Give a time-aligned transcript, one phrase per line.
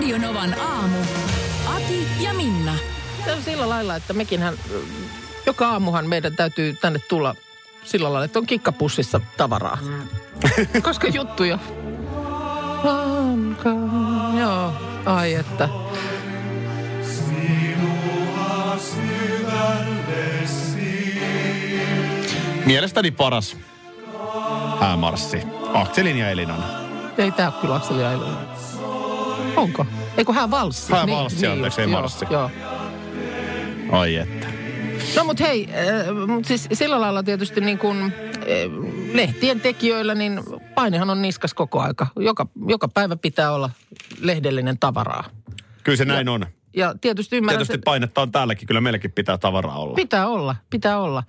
[0.00, 0.98] Radio Novan aamu.
[1.76, 2.74] Ati ja Minna.
[3.24, 4.54] Se on sillä lailla, että mekinhän,
[5.46, 7.34] joka aamuhan meidän täytyy tänne tulla
[7.84, 9.78] sillä lailla, että on kikkapussissa tavaraa.
[10.82, 11.58] Koska juttuja.
[12.82, 13.70] Lanka,
[14.40, 14.72] joo,
[15.06, 15.68] ai että.
[22.64, 23.56] Mielestäni paras
[24.80, 25.42] häämarssi.
[25.74, 26.64] Akselin ja Elinan.
[27.18, 28.36] Ei tää ole kyllä Akseli Ailinen.
[29.60, 29.86] Onko?
[30.16, 30.92] Eikö hän valssi?
[30.92, 32.26] Hän valssi, anteeksi, ei joo, marssi.
[32.30, 32.50] Joo.
[33.92, 34.46] Ai että.
[35.16, 38.12] No mutta hei, äh, mut siis sillä lailla tietysti niin kuin äh,
[39.12, 40.40] lehtien tekijöillä, niin
[40.74, 42.06] painehan on niskas koko aika.
[42.16, 43.70] Joka, joka päivä pitää olla
[44.20, 45.24] lehdellinen tavaraa.
[45.82, 46.46] Kyllä se näin on.
[46.76, 48.66] Ja tietysti ymmärrän, Tietysti painetta on täälläkin.
[48.66, 49.94] Kyllä meilläkin pitää tavaraa olla.
[49.94, 51.22] pitää olla, pitää olla.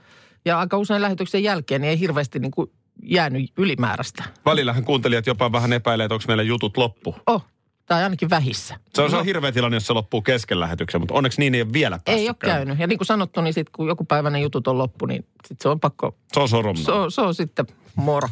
[0.45, 2.71] Ja aika usein lähetyksen jälkeen niin ei hirveästi niin kuin
[3.03, 4.23] jäänyt ylimääräistä.
[4.45, 7.15] Välillähän kuuntelijat jopa vähän epäilee, että onko meillä jutut loppu.
[7.27, 7.45] Oh,
[7.85, 8.75] tai ainakin vähissä.
[8.93, 11.55] Se on, se No, on hirveä tilanne, jos se loppuu kesken lähetyksen, mutta onneksi niin
[11.55, 12.79] ei ole vielä päässyt Ei ole käynyt.
[12.79, 15.61] Ja niin kuin sanottu, niin sit, kun joku päivä ne jutut on loppu, niin sit
[15.61, 16.83] se on pakko Se on soromna.
[16.83, 17.65] Se on, se on sitten
[17.95, 18.29] moro.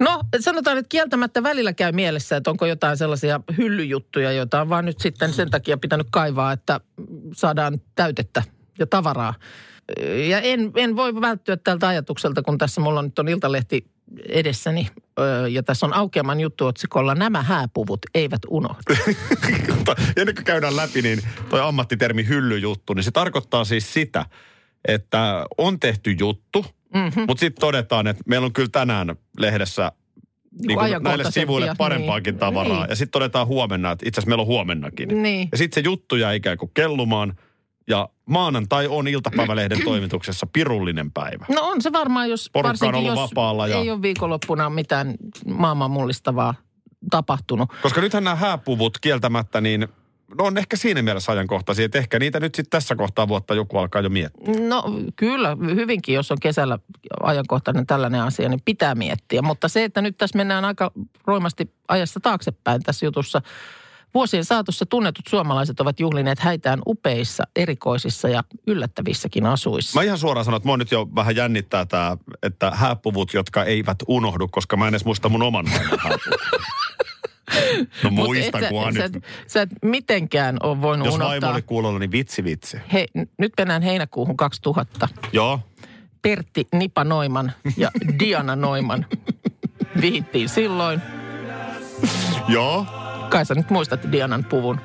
[0.00, 4.84] No sanotaan, että kieltämättä välillä käy mielessä, että onko jotain sellaisia hyllyjuttuja, joita on vaan
[4.84, 6.80] nyt sitten sen takia pitänyt kaivaa, että
[7.34, 8.42] saadaan täytettä
[8.78, 9.34] ja tavaraa.
[10.28, 13.86] Ja en, en voi välttyä tältä ajatukselta, kun tässä mulla on nyt on Iltalehti
[14.28, 14.88] edessäni
[15.50, 18.94] ja tässä on aukeaman juttuotsikolla Nämä hääpuvut eivät unohdu.
[19.76, 21.18] Mutta ennen kuin käydään läpi, niin
[21.50, 24.26] toi ammattitermi hyllyjuttu, niin se tarkoittaa siis sitä,
[24.88, 27.24] että on tehty juttu, mm-hmm.
[27.26, 29.92] mutta sitten todetaan, että meillä on kyllä tänään lehdessä
[30.66, 32.40] niin kuin näille sivuille parempaakin niin.
[32.40, 32.80] tavaraa.
[32.80, 32.90] Niin.
[32.90, 35.22] Ja sitten todetaan huomenna, että itse asiassa meillä on huomennakin.
[35.22, 35.48] Niin.
[35.52, 37.34] Ja sitten se juttu jää ikään kuin kellumaan.
[37.90, 41.46] Ja maanantai on iltapäivälehden toimituksessa pirullinen päivä.
[41.48, 44.70] No on se varmaan, jos Porukka on varsinkin ollut jos vapaalla ja- ei ole viikonloppuna
[44.70, 45.14] mitään
[45.46, 46.54] maailman mullistavaa
[47.10, 47.72] tapahtunut.
[47.82, 49.88] Koska nythän nämä hääpuvut kieltämättä, niin
[50.38, 53.78] no on ehkä siinä mielessä ajankohtaisia, että ehkä niitä nyt sitten tässä kohtaa vuotta joku
[53.78, 54.68] alkaa jo miettiä.
[54.68, 54.84] No
[55.16, 56.78] kyllä, hyvinkin, jos on kesällä
[57.22, 59.42] ajankohtainen tällainen asia, niin pitää miettiä.
[59.42, 60.90] Mutta se, että nyt tässä mennään aika
[61.26, 63.42] roimasti ajassa taaksepäin tässä jutussa.
[64.14, 69.98] Vuosien saatossa tunnetut suomalaiset ovat juhlineet häitään upeissa, erikoisissa ja yllättävissäkin asuissa.
[70.00, 73.98] Mä ihan suoraan sanon, että mua nyt jo vähän jännittää tämä, että hääpuvut, jotka eivät
[74.08, 75.66] unohdu, koska mä en edes muista mun oman.
[78.04, 79.24] No Mut muistan, et sä, kunhan sä, nyt.
[79.46, 81.52] sä et mitenkään ole voinut Jos vaimo unohtaa.
[81.52, 82.76] oli kuulolla, niin vitsi vitsi.
[82.92, 83.06] Hei,
[83.38, 85.08] nyt mennään heinäkuuhun 2000.
[85.32, 85.60] Joo.
[86.22, 89.06] Pertti Nipa Noiman ja Diana Noiman
[90.00, 91.02] vihittiin silloin.
[92.48, 92.86] Joo.
[93.30, 94.80] Kai sä nyt muistat Dianan puvun.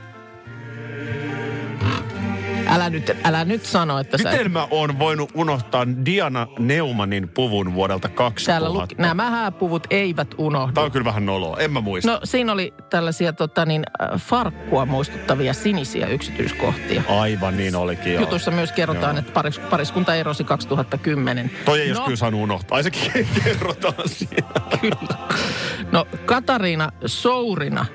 [2.68, 4.32] Älä nyt, älä nyt sano, että sä...
[4.32, 8.46] Miten mä oon voinut unohtaa Diana Neumanin puvun vuodelta 2000?
[8.46, 10.74] Täällä luki, nämä hääpuvut eivät unohdu.
[10.74, 11.58] Tämä on kyllä vähän noloa.
[11.58, 12.12] En mä muista.
[12.12, 17.04] No siinä oli tällaisia tota, niin, äh, farkkua muistuttavia sinisiä yksityiskohtia.
[17.10, 18.22] Aivan niin olikin joo.
[18.22, 19.20] Jutussa myös kerrotaan, Joo.
[19.20, 21.52] että paris, pariskunta erosi 2010.
[21.66, 21.92] Toi ei no.
[21.92, 22.76] olisi kyllä saanut unohtaa.
[22.76, 23.12] Ai sekin
[23.44, 24.48] kerrotaan siinä.
[24.82, 25.18] Kyllä.
[25.92, 27.86] No Katariina Sourina,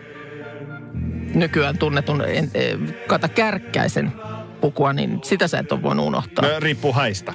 [1.35, 4.13] nykyään tunnetun en, eh, Kata Kärkkäisen
[4.61, 6.45] pukua, niin sitä sä et ole voinut unohtaa.
[6.49, 7.35] No, riippuu häistä.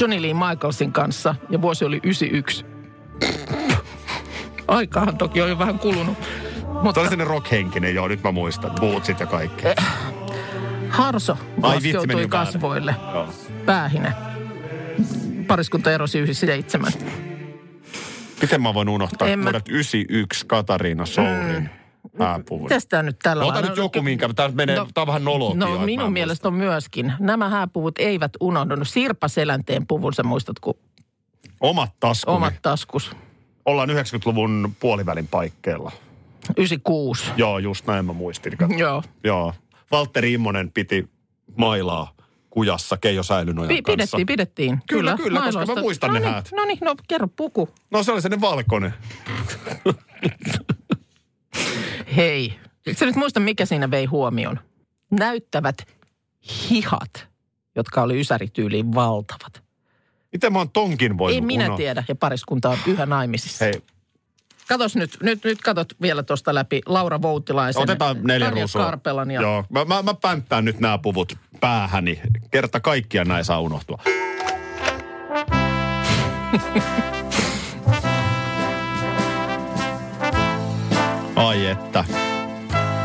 [0.00, 2.64] Johnny Lee Michaelsin kanssa ja vuosi oli 91.
[4.68, 6.18] Aikaahan toki on jo vähän kulunut.
[6.82, 8.70] Mutta oli sellainen rockhenkinen, joo, nyt mä muistan.
[8.80, 9.64] Bootsit ja kaikki.
[10.88, 12.94] Harso Ai laskeutui kasvoille.
[13.12, 13.28] Joo.
[13.66, 14.12] Päähine.
[15.46, 16.92] Pariskunta erosi 97.
[18.42, 21.70] Miten mä voin unohtaa En mä- vuodet 91 Katariina Sourin
[22.18, 22.62] hääpuvun?
[22.62, 23.68] Mitäs tää nyt tällä Ota lailla?
[23.68, 25.54] nyt joku, minkä, tää menee, tää on vähän noloa.
[25.54, 27.12] No minun mielestä on myöskin.
[27.18, 28.88] Nämä hääpuvut eivät unohdunut.
[28.88, 30.74] Sirpa Selänteen puvun, sä muistat, kun
[31.60, 32.36] Omat taskuni.
[32.36, 33.16] omat taskus.
[33.64, 35.92] Ollaan 90-luvun puolivälin paikkeilla.
[36.56, 37.24] 96.
[37.36, 38.52] Joo, just näin mä muistin.
[38.78, 39.02] Joo.
[39.24, 39.54] Joo.
[39.90, 41.08] Valtteri Immonen piti
[41.56, 42.14] mailaa
[42.50, 43.92] kujassa Keijo Säilynojan kanssa.
[43.92, 44.78] pidettiin, pidettiin.
[44.88, 45.74] Kyllä, kyllä, koska mailoista.
[45.74, 46.48] mä muistan no ne niin, häät.
[46.56, 47.68] No niin, no kerro puku.
[47.90, 48.94] No se oli sellainen valkoinen.
[52.16, 52.58] Hei,
[52.98, 54.60] sä nyt muista, mikä siinä vei huomioon?
[55.10, 55.76] Näyttävät
[56.70, 57.28] hihat,
[57.76, 59.62] jotka oli ysärityyliin valtavat.
[60.32, 61.76] Miten mä oon tonkin voinut Ei minä unohtaa?
[61.76, 63.64] tiedä, ja pariskunta on yhä naimisissa.
[63.64, 63.82] Hei,
[64.68, 67.82] Katos nyt, nyt, nyt katot vielä tuosta läpi Laura Voutilaisen.
[67.82, 68.84] Otetaan neljä Tarja ruusua.
[68.84, 72.20] Karpelan ja Joo, mä, mä, mä pänttään nyt nämä puvut päähäni.
[72.50, 73.98] Kerta kaikkiaan näin saa unohtua.
[81.36, 82.04] Ai että.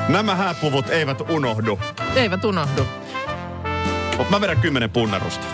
[0.09, 1.79] Nämä hääpuvut eivät unohdu.
[2.15, 2.85] eivät unohdu.
[4.29, 5.45] Mä vedän kymmenen punnarusta.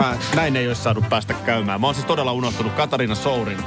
[0.00, 1.80] Mä, näin ei olisi saanut päästä käymään.
[1.80, 3.58] Mä oon siis todella unohtunut Katarina Sourin.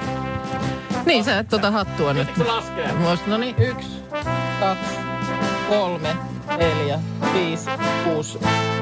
[1.05, 2.37] Niin, sä et tota hattua nyt.
[2.37, 2.91] laskee?
[3.27, 3.87] No niin, yksi,
[4.59, 4.95] kaksi,
[5.69, 6.15] kolme,
[6.57, 6.99] neljä,
[7.33, 7.69] viisi,
[8.03, 8.39] kuusi,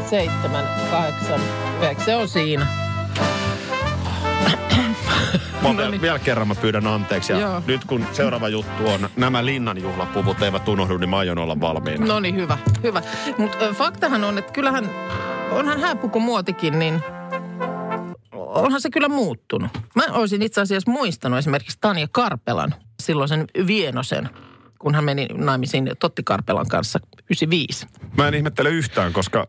[0.09, 1.39] seitsemän, kahdeksan,
[1.77, 2.05] yhdeksän.
[2.05, 2.82] Se on siinä.
[5.33, 6.01] Mä No vielä, niin.
[6.01, 7.33] vielä kerran mä pyydän anteeksi.
[7.33, 7.61] Ja Joo.
[7.67, 12.05] nyt kun seuraava juttu on, nämä linnan juhlapuvut eivät unohdu, niin mä aion olla valmiina.
[12.05, 13.01] No niin, hyvä, hyvä.
[13.37, 14.89] Mutta faktahan on, että kyllähän,
[15.51, 17.03] onhan hääpukumuotikin, niin
[18.31, 19.71] onhan se kyllä muuttunut.
[19.95, 24.29] Mä olisin itse asiassa muistanut esimerkiksi Tanja Karpelan, silloisen Vienosen,
[24.79, 27.87] kun hän meni naimisiin Totti Karpelan kanssa 95.
[28.17, 29.47] Mä en ihmettele yhtään, koska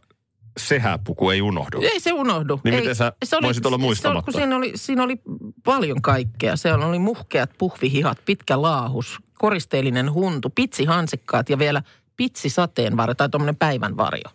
[0.56, 1.80] se hääpuku ei unohdu.
[1.80, 2.60] Ei se unohdu.
[2.64, 4.32] Niin ei, miten sä se voisit olla se- muistamatta?
[4.32, 5.16] Se, kun siinä, oli, siinä oli
[5.64, 6.56] paljon kaikkea.
[6.56, 11.82] Se oli muhkeat puhvihihat, pitkä laahus, koristeellinen huntu, pitsihansikkaat ja vielä
[12.16, 14.30] pitsisateenvarjo tai tuommoinen päivänvarjo.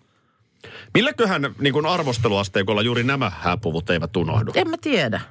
[0.93, 4.51] Milläköhän niin kuin arvosteluasteikolla juuri nämä hääpuvut eivät unohdu?
[4.55, 5.21] En mä tiedä.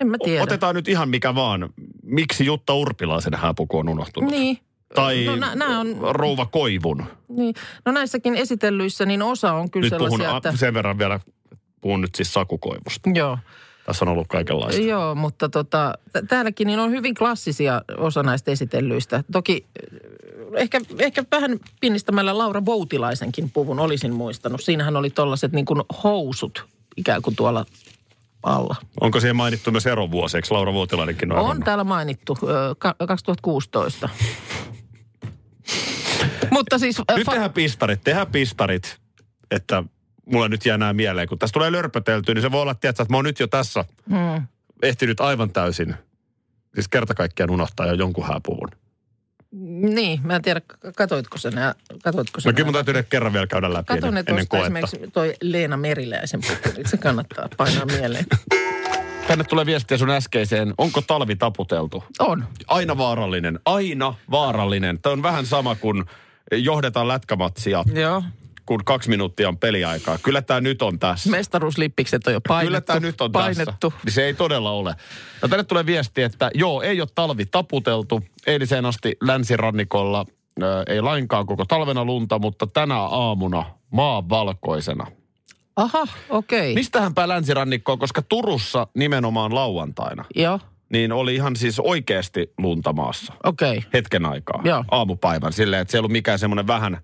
[0.00, 0.42] En mä tiedä.
[0.42, 1.68] Otetaan nyt ihan mikä vaan.
[2.02, 4.30] Miksi Jutta Urpilaisen hääpuku on unohtunut?
[4.30, 4.58] Niin.
[4.94, 7.04] Tai No, nä- on- Rouva Koivun.
[7.28, 7.54] niin.
[7.84, 10.56] No näissäkin esitellyissä niin osa on kyllä Nyt puhun sellaisia, a- että...
[10.56, 11.20] sen verran vielä,
[11.80, 13.10] puhun nyt siis Sakukoivusta.
[13.14, 13.38] Joo.
[13.86, 14.82] Tässä on ollut kaikenlaista.
[14.82, 15.94] Joo, mutta tota,
[16.28, 19.24] täälläkin niin on hyvin klassisia osa näistä esitellyistä.
[19.32, 20.00] Toki äh,
[20.56, 24.60] ehkä, ehkä vähän pinnistämällä Laura Voutilaisenkin puvun olisin muistanut.
[24.62, 26.64] Siinähän oli tollaset niin kuin housut
[26.96, 27.64] ikään kuin tuolla
[28.42, 28.76] alla.
[29.00, 30.36] Onko siihen mainittu myös erovuosi?
[30.38, 31.64] Eikö Laura Vuotilainenkin ole On eronnut?
[31.64, 34.08] täällä mainittu, ö, ka- 2016.
[36.56, 36.98] mutta siis...
[37.00, 38.96] ö, Nyt fa- tehdään pistarit, tehdään pistarit,
[39.50, 39.82] että
[40.26, 41.28] mulla nyt jää nämä mieleen.
[41.28, 43.84] Kun tässä tulee lörpöteltyä, niin se voi olla, tiedätkö, että mä oon nyt jo tässä
[44.10, 44.46] Hmm.
[44.82, 45.94] ehtinyt aivan täysin,
[46.74, 48.68] siis kerta kaikkiaan unohtaa jo jonkun hääpuvun.
[49.80, 50.60] Niin, mä en tiedä,
[50.96, 51.74] katoitko sen nää,
[52.04, 54.66] katoitko sen No kyllä mun täytyy kerran vielä käydä läpi Kato ne ennen, ennen koetta.
[54.66, 58.24] esimerkiksi toi Leena Meriläisen puku, nyt se kannattaa painaa mieleen.
[59.28, 60.74] Tänne tulee viestiä sun äskeiseen.
[60.78, 62.04] Onko talvi taputeltu?
[62.18, 62.44] On.
[62.66, 63.60] Aina vaarallinen.
[63.64, 64.98] Aina vaarallinen.
[65.02, 66.04] Tämä on vähän sama kuin
[66.52, 68.22] johdetaan lätkämatsia, Joo.
[68.66, 70.18] kun kaksi minuuttia on peliaikaa.
[70.22, 71.30] Kyllä tämä nyt on tässä.
[71.30, 72.66] Mestaruuslippikset on jo painettu.
[72.66, 73.90] Kyllä tämä nyt on painettu.
[73.90, 74.04] tässä.
[74.04, 74.94] Niin se ei todella ole.
[75.42, 78.22] No tänne tulee viesti, että joo, ei ole talvi taputeltu.
[78.46, 80.24] Eiliseen asti länsirannikolla
[80.62, 85.06] ö, ei lainkaan koko talvena lunta, mutta tänä aamuna maan valkoisena.
[85.76, 86.74] Aha, okei.
[86.74, 93.84] Mistähänpä länsirannikkoon, koska Turussa nimenomaan lauantaina, Joo, niin oli ihan siis oikeasti lunta maassa okei.
[93.92, 94.62] hetken aikaa.
[94.64, 94.84] Joo.
[94.90, 96.98] Aamupäivän silleen, että se ei ollut mikään semmoinen vähän,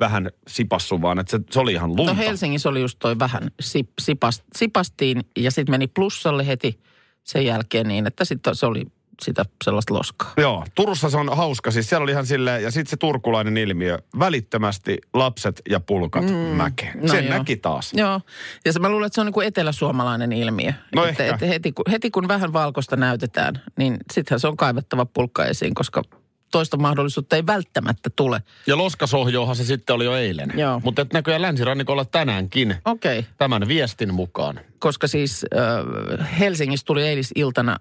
[0.00, 2.12] vähän sipassu, vaan että se, se oli ihan lunta.
[2.12, 6.80] No Helsingissä oli just toi vähän sip, sipast, sipastiin ja sitten meni plussalle heti
[7.24, 8.86] sen jälkeen niin, että sitten se oli
[9.22, 10.32] sitä sellaista loskaa.
[10.36, 11.70] Joo, Turussa se on hauska.
[11.70, 16.36] Siis siellä oli ihan silleen, ja sitten se turkulainen ilmiö, välittömästi lapset ja pulkat mm,
[16.36, 17.00] mäkeen.
[17.00, 17.38] no Sen joo.
[17.38, 17.92] näki taas.
[17.94, 18.20] Joo,
[18.64, 20.72] ja se, mä luulen, että se on niin kuin eteläsuomalainen ilmiö.
[20.94, 21.34] No että, ehkä.
[21.34, 25.74] että heti, kun, heti kun vähän valkoista näytetään, niin sittenhän se on kaivettava pulkka esiin,
[25.74, 26.02] koska
[26.50, 28.42] toista mahdollisuutta ei välttämättä tule.
[28.66, 30.52] Ja loskasohjoohan se sitten oli jo eilen.
[30.56, 30.80] Joo.
[30.84, 33.30] Mutta et näköjään länsirannikolla tänäänkin Okei, okay.
[33.38, 34.60] tämän viestin mukaan.
[34.78, 37.76] koska siis äh, Helsingissä tuli eilisiltana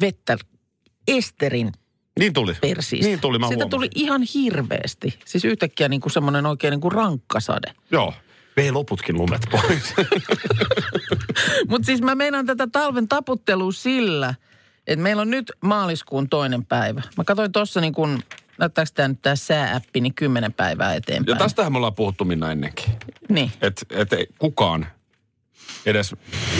[0.00, 0.36] vettä
[1.08, 1.72] Esterin
[2.18, 2.54] Niin tuli.
[2.60, 3.06] persiistä.
[3.06, 3.70] Niin tuli, mä Sitä huomasin.
[3.70, 5.18] tuli ihan hirveästi.
[5.24, 7.72] Siis yhtäkkiä niin kuin semmoinen oikein niin kuin rankkasade.
[7.90, 8.14] Joo.
[8.56, 9.94] Vei loputkin lumet pois.
[11.68, 14.34] Mutta siis mä meinaan tätä talven taputtelua sillä,
[14.86, 17.02] että meillä on nyt maaliskuun toinen päivä.
[17.16, 18.22] Mä katsoin tuossa niin kuin,
[18.58, 21.38] näyttääkö tämä nyt tämä säääppi, niin kymmenen päivää ja eteenpäin.
[21.38, 22.84] tästähän me ollaan puhuttu Minna ennenkin.
[23.28, 23.52] Niin.
[23.60, 24.86] Että et kukaan,
[25.86, 26.14] edes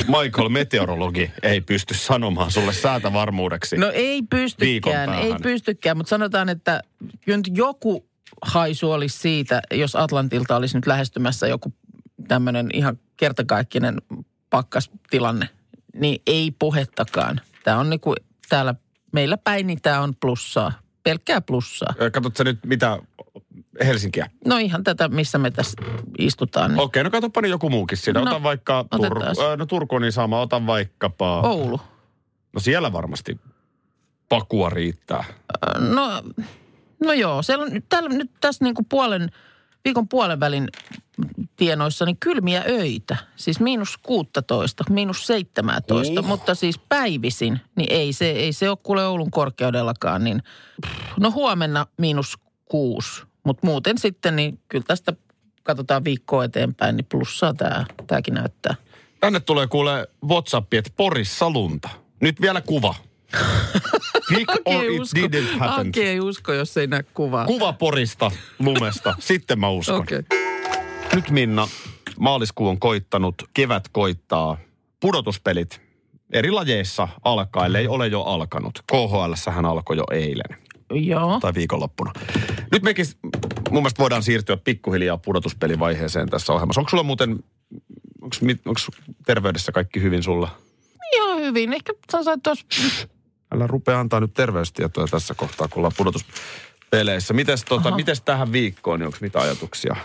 [0.07, 3.77] Michael meteorologi, ei pysty sanomaan sulle säätä varmuudeksi.
[3.77, 6.83] No ei pystykään, ei pystykään, mutta sanotaan, että
[7.25, 8.07] kyllä nyt joku
[8.43, 11.73] haisu olisi siitä, jos Atlantilta olisi nyt lähestymässä joku
[12.29, 13.97] tämmöinen ihan kertakaikkinen
[14.51, 15.49] pakkastilanne,
[15.95, 17.41] niin ei puhettakaan.
[17.65, 18.15] Tämä on niinku
[18.49, 18.75] täällä
[19.13, 21.95] meillä päin, niin tämä on plussaa, pelkkää plussaa.
[22.13, 22.99] Katsotko sä nyt mitä
[23.87, 24.31] Helsinkiä?
[24.47, 25.83] No ihan tätä, missä me tässä
[26.19, 26.71] istutaan.
[26.71, 26.81] Niin.
[26.81, 28.21] Okei, no katsoppa niin joku muukin siinä.
[28.21, 29.25] No, Ota vaikka Turku.
[29.57, 30.41] no Turku on niin sama.
[30.41, 31.41] Ota vaikkapa...
[31.41, 31.81] Oulu.
[32.53, 33.41] No siellä varmasti
[34.29, 35.25] pakua riittää.
[35.79, 36.23] No,
[37.05, 39.31] no joo, siellä on, täällä, nyt tässä niinku puolen,
[39.85, 40.69] viikon puolen välin
[41.57, 43.17] tienoissa niin kylmiä öitä.
[43.37, 46.27] Siis miinus 16, miinus 17, Uh.
[46.27, 50.25] mutta siis päivisin, niin ei se, ei se ole kuule Oulun korkeudellakaan.
[50.25, 50.43] Niin,
[50.87, 55.13] pff, no huomenna miinus 6, mutta muuten sitten niin kyllä tästä
[55.63, 58.75] katsotaan viikkoa eteenpäin, niin plussaa tämä, tämäkin näyttää.
[59.21, 61.89] Tänne tulee kuule WhatsApp, että Porissa lunta.
[62.21, 62.95] Nyt vielä kuva.
[64.29, 65.89] Pick or it didn't happen.
[65.89, 67.47] Aki ei usko, jos ei näe kuvaa.
[67.47, 69.15] Kuva Porista, lumesta.
[69.21, 70.01] Sitten mä uskon.
[70.01, 70.23] Okei.
[71.15, 71.69] Nyt Minna,
[72.19, 74.57] maaliskuu on koittanut, kevät koittaa.
[75.01, 75.81] Pudotuspelit
[76.33, 78.83] eri lajeissa alkaa, ellei ole jo alkanut.
[78.91, 80.59] KHL hän alkoi jo eilen
[80.91, 81.41] Joo.
[81.41, 82.13] tai viikonloppuna.
[82.73, 83.07] Nyt mekin
[83.71, 86.81] mun mielestä voidaan siirtyä pikkuhiljaa pudotuspelivaiheeseen tässä ohjelmassa.
[86.81, 87.45] Onko sulla muuten,
[88.23, 88.81] onko
[89.27, 90.57] terveydessä kaikki hyvin sulla?
[91.13, 91.73] Ihan hyvin.
[91.73, 92.67] Ehkä sanotaan tuossa
[93.55, 97.35] Älä rupea antaa nyt terveystietoja tässä kohtaa, kun ollaan pudotuspeleissä.
[97.35, 99.97] Mites, tota, mites tähän viikkoon, niin onko mitä ajatuksia?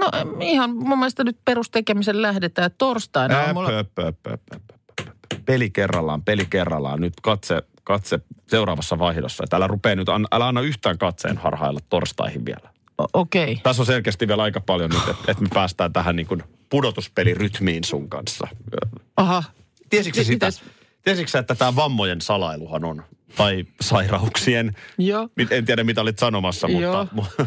[0.00, 2.70] No ihan mun mielestä nyt perustekemisen lähdetään.
[2.78, 3.68] Torstaina Ää, mulla...
[3.68, 4.58] pö, pö, pö, pö,
[4.96, 5.36] pö, pö.
[5.44, 7.00] Peli kerrallaan, peli kerrallaan.
[7.00, 9.44] Nyt katse, katse seuraavassa vaihdossa.
[9.44, 12.72] Et älä rupea nyt, an- älä anna yhtään katseen harhailla torstaihin vielä.
[13.12, 13.60] Okei.
[13.62, 17.84] Tässä on selkeästi vielä aika paljon nyt, että et me päästään tähän niin kuin pudotuspelirytmiin
[17.84, 18.48] sun kanssa.
[19.16, 19.44] Aha.
[19.90, 20.46] Tiesitkö sitä?
[20.46, 20.62] mitäs?
[21.04, 23.02] Tiesitkö että tämä vammojen salailuhan on?
[23.36, 24.76] Tai sairauksien.
[24.98, 25.28] Joo.
[25.50, 27.44] En tiedä, mitä olit sanomassa, mutta, mutta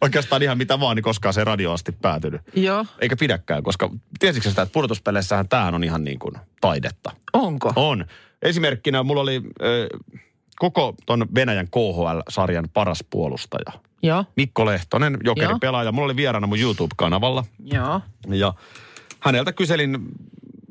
[0.00, 2.40] oikeastaan ihan mitä vaan, niin koskaan se radio asti päätynyt.
[2.54, 2.86] Joo.
[2.98, 7.12] Eikä pidäkään, koska tiesitkö sitä, että pudotuspeleissähän tämähän on ihan niin kuin taidetta.
[7.32, 7.72] Onko?
[7.76, 8.04] On.
[8.42, 10.00] Esimerkkinä mulla oli äh,
[10.56, 13.80] koko ton Venäjän KHL-sarjan paras puolustaja.
[14.02, 14.24] Joo.
[14.36, 15.58] Mikko Lehtonen, jokeri Joo.
[15.58, 15.92] pelaaja.
[15.92, 17.44] Mulla oli vieraana mun YouTube-kanavalla.
[17.64, 18.00] Joo.
[18.28, 18.54] Ja
[19.20, 19.98] häneltä kyselin,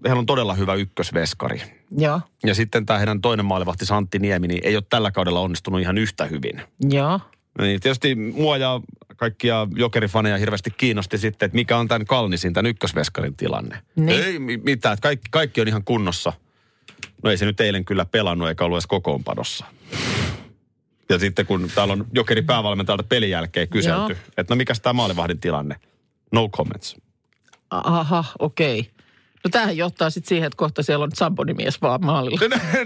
[0.05, 1.61] heillä on todella hyvä ykkösveskari.
[1.97, 2.21] Joo.
[2.45, 5.97] Ja sitten tämä heidän toinen maalivahti Santti Niemi, niin ei ole tällä kaudella onnistunut ihan
[5.97, 6.61] yhtä hyvin.
[6.89, 7.19] Joo.
[7.61, 8.81] Niin tietysti mua ja
[9.15, 13.77] kaikkia jokerifaneja hirveästi kiinnosti sitten, että mikä on tämän Kalnisin, tämän ykkösveskarin tilanne.
[13.95, 14.23] Niin.
[14.23, 16.33] Ei mi- mitään, että kaikki, kaikki on ihan kunnossa.
[17.23, 19.65] No ei se nyt eilen kyllä pelannut eikä ollut edes kokoonpanossa.
[21.09, 24.21] Ja sitten kun täällä on jokeri päävalmentajalta pelin jälkeen kyselty, Joo.
[24.37, 25.75] että no mikäs tämä maalivahdin tilanne?
[26.31, 26.95] No comments.
[27.69, 28.91] Aha, okei.
[29.43, 32.39] No tämähän johtaa sitten siihen, että kohta siellä on Samponimies vaan maalilla.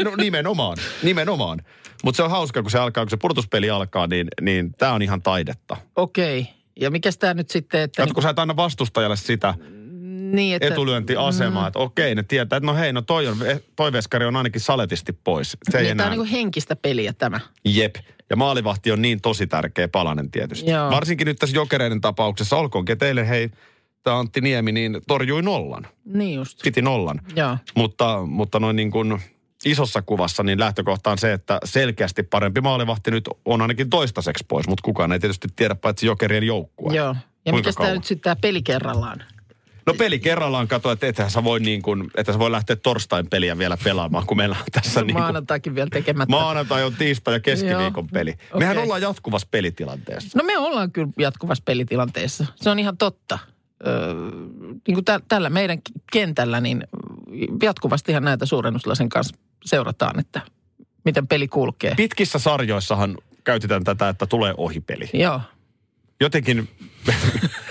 [0.03, 1.61] No nimenomaan, nimenomaan.
[2.03, 5.01] Mutta se on hauska, kun se alkaa, kun se pudotuspeli alkaa, niin, niin tämä on
[5.01, 5.77] ihan taidetta.
[5.95, 6.47] Okei.
[6.79, 8.01] Ja mikäs tämä nyt sitten, että...
[8.01, 9.53] Kato, kun sä et anna vastustajalle sitä
[10.31, 10.67] niin, että...
[10.67, 13.37] etulyöntiasemaa, että okei, ne tietää, että no hei, no toi, on,
[13.75, 15.57] toi veskari on ainakin saletisti pois.
[15.71, 17.39] Se ei Niin, tämä on niin henkistä peliä tämä.
[17.65, 17.95] jep.
[18.29, 20.71] Ja maalivahti on niin tosi tärkeä palanen tietysti.
[20.71, 20.89] Joo.
[20.89, 23.49] Varsinkin nyt tässä jokereiden tapauksessa, olkoonkin teille, hei,
[24.03, 25.87] tämä Antti Niemi, niin torjui nollan.
[26.05, 26.59] Niin just.
[26.63, 27.21] Piti nollan.
[27.35, 27.57] Joo.
[27.75, 29.21] Mutta, mutta noin niin kuin
[29.65, 34.67] isossa kuvassa, niin lähtökohta on se, että selkeästi parempi maalivahti nyt on ainakin toistaiseksi pois,
[34.67, 36.95] mutta kukaan ei tietysti tiedä paitsi jokerien joukkue.
[36.95, 37.15] Joo.
[37.45, 39.23] Ja mikäs tämä nyt sitten tämä peli kerrallaan?
[39.89, 43.29] No peli kerrallaan kato, että ethän sä voi niin kuin, että sä voi lähteä torstain
[43.29, 46.31] peliä vielä pelaamaan, kun meillä on tässä niin kuin, Maanantaikin vielä tekemättä.
[46.31, 48.09] maanantai on tiistai ja keskiviikon Joo.
[48.13, 48.31] peli.
[48.31, 48.59] Okei.
[48.59, 50.37] Mehän ollaan jatkuvassa pelitilanteessa.
[50.39, 52.45] No me ollaan kyllä jatkuvassa pelitilanteessa.
[52.55, 53.39] Se on ihan totta.
[53.87, 54.13] Öö,
[54.87, 55.79] niin kuin tä- tällä meidän
[56.11, 56.83] kentällä, niin
[57.63, 60.41] jatkuvastihan näitä suurennuslasen kanssa seurataan, että
[61.05, 61.95] miten peli kulkee.
[61.95, 65.09] Pitkissä sarjoissahan käytetään tätä, että tulee ohipeli.
[65.13, 65.41] Joo.
[66.21, 66.69] Jotenkin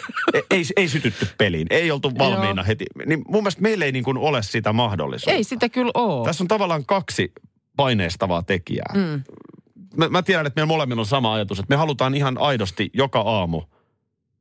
[0.51, 2.67] ei, ei sytytty peliin, ei oltu valmiina Joo.
[2.67, 2.87] heti.
[3.07, 5.37] Niin mun mielestä meillä ei niin kuin ole sitä mahdollisuutta.
[5.37, 6.27] Ei sitä kyllä ole.
[6.27, 7.33] Tässä on tavallaan kaksi
[7.77, 8.93] paineistavaa tekijää.
[8.95, 9.23] Mm.
[9.97, 13.21] Mä, mä tiedän, että meillä molemmilla on sama ajatus, että me halutaan ihan aidosti joka
[13.21, 13.63] aamu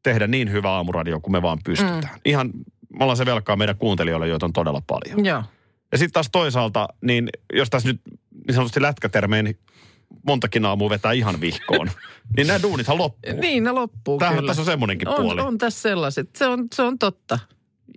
[0.04, 2.04] tehdä niin hyvä aamuradio kuin me vaan pystytään.
[2.04, 2.22] Mm.
[2.26, 2.52] Ihan,
[2.90, 5.26] me ollaan se velkaa meidän kuuntelijoille, joita on todella paljon.
[5.26, 5.44] Joo.
[5.92, 8.02] Ja sitten taas toisaalta, niin jos tässä nyt
[8.48, 9.60] niin sanotusti lätkätermein
[10.26, 11.92] montakin aamua vetää ihan vihkoon,
[12.38, 13.34] niin nämä duunithan loppuu.
[13.42, 14.48] Niin, ne loppuu Tämähän kyllä.
[14.50, 15.42] tässä on semmoinenkin on, puoli.
[15.42, 16.36] on tässä sellaiset.
[16.36, 17.40] Se on, se on totta.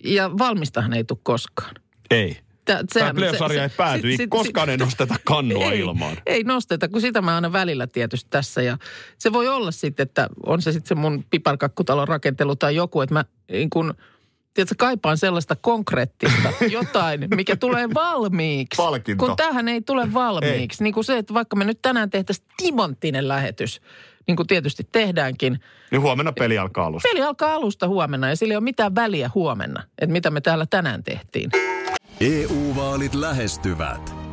[0.04, 1.74] Ja valmistahan ei tule koskaan.
[2.10, 2.38] Ei.
[2.64, 6.16] Tämä playoff-sarja ei pääty, ei koskaan ei nosteta kannua ei, ilmaan.
[6.26, 8.62] Ei nosteta, kun sitä mä aina välillä tietysti tässä.
[8.62, 8.78] Ja
[9.18, 13.14] se voi olla sitten, että on se sitten se mun piparkakkutalon rakentelu tai joku, että
[13.14, 13.94] mä niin kun,
[14.54, 18.76] tiedätkö, kaipaan sellaista konkreettista jotain, mikä tulee valmiiksi.
[18.76, 19.26] Palkinto.
[19.26, 20.84] Kun tähän ei tule valmiiksi.
[20.84, 23.80] Niin kuin se, että vaikka me nyt tänään tehtäisiin timanttinen lähetys,
[24.26, 25.60] niin kuin tietysti tehdäänkin.
[25.90, 27.08] Niin huomenna peli alkaa alusta.
[27.08, 30.66] Peli alkaa alusta huomenna ja sillä ei ole mitään väliä huomenna, että mitä me täällä
[30.66, 31.50] tänään tehtiin.
[32.20, 34.19] EU-vaalit lähestyvät.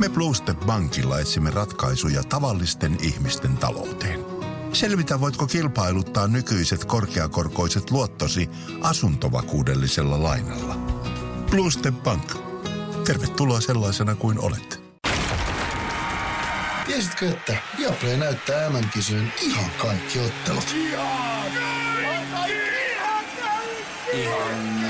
[0.00, 4.20] Me Bluestep Bankilla etsimme ratkaisuja tavallisten ihmisten talouteen.
[4.72, 10.74] Selvitä, voitko kilpailuttaa nykyiset korkeakorkoiset luottosi asuntovakuudellisella lainalla.
[11.50, 12.34] Bluestep Bank.
[13.06, 14.82] Tervetuloa sellaisena kuin olet.
[16.86, 20.74] Tiesitkö, että Viaplay näyttää MM-kisojen ihan kaikki ottelut?
[24.12, 24.81] Kaikki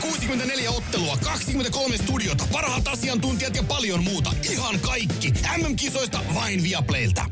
[0.00, 4.30] 64 ottelua, 23 studiota, parhaat asiantuntijat ja paljon muuta.
[4.50, 5.32] Ihan kaikki.
[5.56, 7.24] MM-kisoista vain Viaplaylta.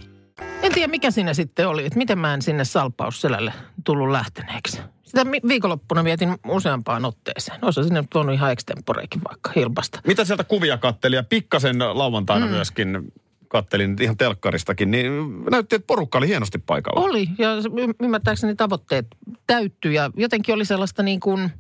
[0.62, 3.52] En tiedä, mikä siinä sitten oli, että miten mä en sinne salpausselälle
[3.84, 4.80] tullut lähteneeksi.
[5.02, 7.64] Sitä viikonloppuna vietin useampaan otteeseen.
[7.64, 10.00] Osa sinne tuonut ihan extemporeikin vaikka hilpasta.
[10.06, 12.52] Mitä sieltä kuvia katteli ja pikkasen lauantaina mm.
[12.52, 13.12] myöskin
[13.48, 15.12] kattelin ihan telkkaristakin, niin
[15.50, 17.00] näytti, että porukka oli hienosti paikalla.
[17.00, 17.48] Oli, ja
[18.02, 19.06] ymmärtääkseni tavoitteet
[19.46, 21.50] täyttyi ja jotenkin oli sellaista niin kuin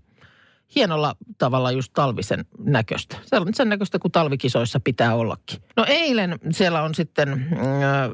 [0.74, 3.16] hienolla tavalla just talvisen näköistä.
[3.24, 5.62] Se on sen näköistä, kuin talvikisoissa pitää ollakin.
[5.76, 8.10] No eilen siellä on sitten äh,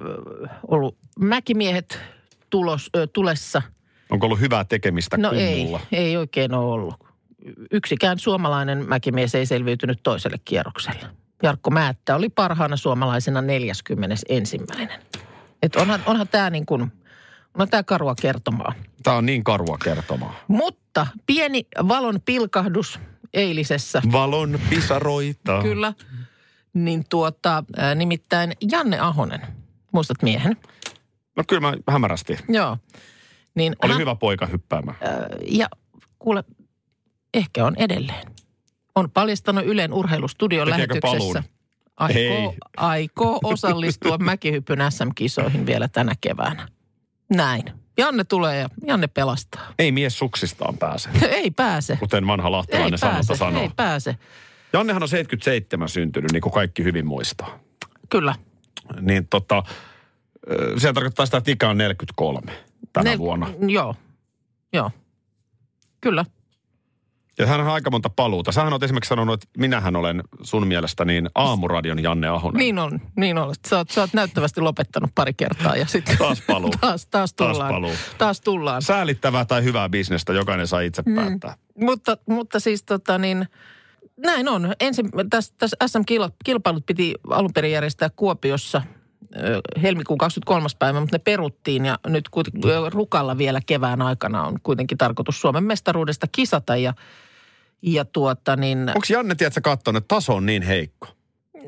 [0.68, 2.00] ollut mäkimiehet
[2.50, 3.62] tulos, ö, tulessa.
[4.10, 5.80] Onko ollut hyvää tekemistä No ei, kummulla?
[5.92, 6.94] ei oikein ole ollut.
[7.70, 11.06] Yksikään suomalainen mäkimies ei selviytynyt toiselle kierrokselle.
[11.42, 14.58] Jarkko Määttä oli parhaana suomalaisena 41.
[15.62, 16.82] Et onhan, onhan tämä niin kuin,
[17.54, 18.72] onhan tämä karua kertomaa.
[19.02, 20.34] Tämä on niin karua kertomaa.
[20.48, 22.98] Mutta pieni valon pilkahdus
[23.34, 24.02] eilisessä.
[24.12, 25.62] Valon pisaroita.
[25.62, 25.92] Kyllä.
[26.74, 27.64] Niin tuota,
[27.94, 29.40] nimittäin Janne Ahonen,
[29.92, 30.56] muistat miehen?
[31.36, 32.38] No kyllä mä hämärästi.
[32.48, 32.78] Joo.
[33.54, 34.96] Niin Oli hän, hyvä poika hyppäämään.
[35.00, 35.68] ää, Ja
[36.18, 36.44] kuule,
[37.34, 38.26] ehkä on edelleen.
[38.94, 41.18] On paljastanut Ylen urheilustudion Tekeekö lähetyksessä.
[41.18, 41.42] paluun?
[41.96, 46.68] Aikoo, aikoo osallistua mäkihypyn SM-kisoihin vielä tänä keväänä.
[47.30, 47.62] Näin.
[47.98, 49.72] Janne tulee ja Janne pelastaa.
[49.78, 51.96] Ei mies suksistaan pääse, ei pääse.
[51.96, 53.62] kuten vanha lahtelainen sanonta sanoo.
[53.62, 54.16] ei pääse.
[54.72, 57.58] Jannehan on 77 syntynyt, niin kuin kaikki hyvin muistaa.
[58.10, 58.34] Kyllä.
[59.00, 59.62] Niin tota,
[60.78, 62.52] se tarkoittaa sitä, että ikä on 43
[62.92, 63.50] tänä Ne- vuonna.
[63.68, 63.94] Joo,
[64.72, 64.90] joo.
[66.00, 66.24] Kyllä.
[67.38, 68.52] Ja hän on aika monta paluuta.
[68.52, 72.58] Sähän olet esimerkiksi sanonut, että minähän olen sun mielestä niin aamuradion Janne Ahonen.
[72.58, 73.54] Niin on, niin on.
[73.68, 76.18] Sä oot, sä oot näyttävästi lopettanut pari kertaa ja sitten...
[76.18, 76.70] Taas paluu.
[76.80, 77.74] taas, taas Taas tullaan.
[77.74, 77.92] paluu.
[78.18, 78.82] Taas tullaan.
[78.82, 81.56] Säälittävää tai hyvää bisnestä, jokainen saa itse päättää.
[81.80, 83.48] Mutta, mutta siis tota niin,
[84.16, 84.72] näin on.
[84.80, 88.82] Ensin tässä, tässä SM-kilpailut piti alun perin järjestää Kuopiossa
[89.82, 90.68] helmikuun 23.
[90.78, 95.64] päivä, mutta ne peruttiin ja nyt kuitenkin Rukalla vielä kevään aikana on kuitenkin tarkoitus Suomen
[95.64, 96.94] mestaruudesta kisata ja,
[97.86, 101.08] ja tuota niin, Onko Janne, tiedätkö, katsonut, että taso on niin heikko?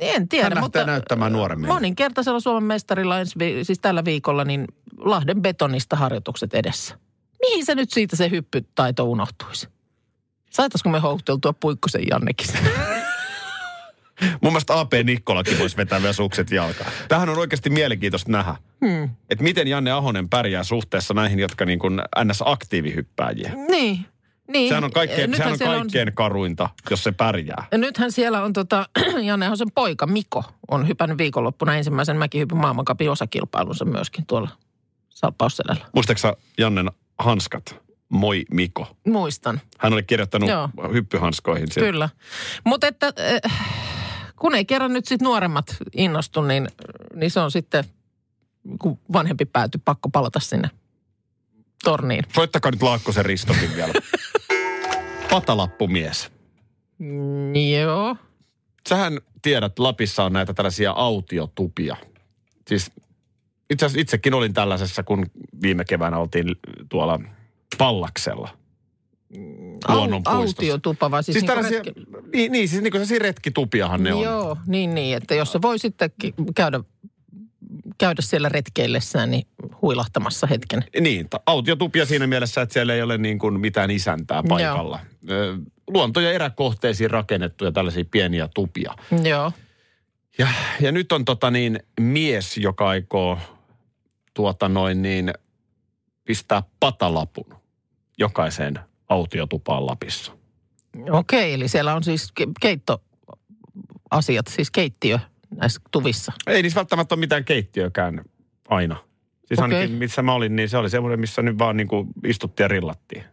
[0.01, 0.55] en tiedä.
[0.55, 1.75] Hän mutta näyttämään nuoremmille.
[1.75, 4.65] Moninkertaisella Suomen mestarilla ensi, vi- siis tällä viikolla niin
[4.99, 6.99] Lahden betonista harjoitukset edessä.
[7.41, 9.69] Mihin se nyt siitä se hyppytaito unohtuisi?
[10.51, 12.47] Saataisiko me houkuteltua Puikkosen Jannekin?
[14.43, 16.91] Mun mielestä AP Nikkolakin voisi vetää vielä sukset jalkaan.
[17.09, 18.57] Tähän on oikeasti mielenkiintoista nähdä.
[18.87, 19.11] Hmm.
[19.31, 23.53] Että miten Janne Ahonen pärjää suhteessa näihin, jotka niin kuin NS-aktiivihyppääjiä.
[23.71, 24.07] niin.
[24.49, 24.69] Niin.
[24.69, 27.67] Sehän on kaikkein, Nythän sehän on siellä kaikkein karuinta, jos se pärjää.
[27.73, 28.89] Ja nythän siellä on tota,
[29.27, 34.49] Janne Ahosen poika Miko on hypännyt viikonloppuna ensimmäisen mäkihypyn maailmankapin osakilpailunsa myöskin tuolla
[35.09, 35.87] Salpausselällä.
[35.95, 37.87] Muistaaksä Jannen hanskat?
[38.09, 38.97] Moi Miko.
[39.07, 40.69] Muistan, Hän oli kirjoittanut Joo.
[40.93, 41.69] hyppyhanskoihin.
[41.75, 41.87] Kyllä.
[41.87, 42.09] kyllä.
[42.65, 43.53] Mutta että äh,
[44.37, 46.69] kun ei kerran nyt sit nuoremmat innostu, niin,
[47.15, 47.85] niin se on sitten,
[48.79, 50.71] kun vanhempi pääty, pakko palata sinne
[51.85, 52.25] torniin.
[52.35, 53.93] Soittakaa nyt Laakkosen Ristokin vielä.
[55.31, 56.31] Patalappumies.
[57.81, 58.17] Joo.
[58.89, 61.97] Sähän tiedät, Lapissa on näitä tällaisia autiotupia.
[62.69, 62.93] Siis
[63.71, 65.27] itse asiassa itsekin olin tällaisessa, kun
[65.63, 66.57] viime keväänä oltiin
[66.89, 67.21] tuolla
[67.79, 68.49] Pallaksella.
[69.89, 70.63] Luonnonpuistossa.
[70.63, 74.23] autiotupa vai siis, Siis tällaisia, retki- niin, niin, siis niin kuin retkitupiahan ne on.
[74.23, 76.11] Joo, niin niin, että jos se voi sitten
[76.55, 76.81] käydä,
[77.99, 79.47] käydä siellä retkeillessään, niin
[79.83, 80.85] huilahtamassa hetken.
[81.01, 85.01] Niin, autiotupia siinä mielessä, että siellä ei ole niin kuin mitään isäntää paikalla.
[85.31, 88.95] Ö, Luonto- ja eräkohteisiin rakennettuja tällaisia pieniä tupia.
[89.23, 89.53] Joo.
[90.39, 90.49] Ja,
[90.81, 93.39] ja nyt on tota niin mies, joka aikoo
[94.35, 95.33] tuota noin niin
[96.25, 97.55] pistää patalapun
[98.19, 100.33] jokaiseen autiotupaan Lapissa.
[101.11, 105.19] Okei, eli siellä on siis ke- keittoasiat, siis keittiö
[105.55, 106.33] näissä tuvissa.
[106.47, 108.25] Ei niissä välttämättä ole mitään keittiökään
[108.69, 108.97] aina.
[109.47, 109.79] Siis Okei.
[109.79, 112.69] ainakin missä mä olin, niin se oli semmoinen, missä nyt vaan niin kuin istuttiin ja
[112.69, 113.25] rillattiin.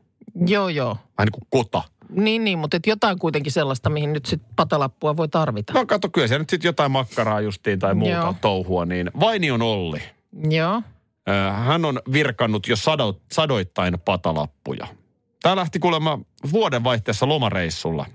[0.47, 0.97] Joo, joo.
[1.17, 1.81] Vähän niin kuin kota.
[2.09, 5.73] Niin, niin, mutta et jotain kuitenkin sellaista, mihin nyt sitten patalappua voi tarvita.
[5.73, 8.35] No kato, kyllä siellä nyt sitten jotain makkaraa justiin tai muuta Joo.
[8.41, 10.01] touhua, niin Vainion Olli.
[10.49, 10.81] Joo.
[11.65, 14.87] Hän on virkannut jo sado, sadoittain patalappuja.
[15.41, 16.19] Tämä lähti kuulemma
[16.51, 18.05] vuodenvaihteessa lomareissulla,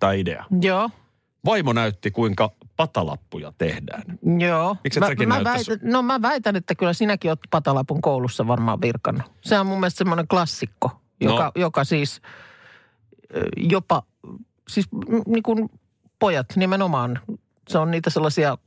[0.00, 0.44] tämä idea.
[0.60, 0.90] Joo.
[1.44, 4.02] Vaimo näytti, kuinka patalappuja tehdään.
[4.38, 4.76] Joo.
[4.84, 8.80] Miksi mä, säkin mä väitän, No mä väitän, että kyllä sinäkin oot patalapun koulussa varmaan
[8.80, 9.32] virkannut.
[9.40, 11.52] Se on mun mielestä semmoinen klassikko, joka, No.
[11.54, 12.20] joka siis
[13.56, 14.02] jopa,
[14.68, 14.88] siis
[15.26, 15.70] niin kuin
[16.18, 17.20] pojat nimenomaan,
[17.68, 18.58] se on niitä sellaisia